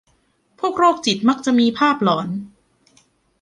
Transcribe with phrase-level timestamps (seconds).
[0.59, 2.27] พวกโรคจิตมักจะมีภาพหลอน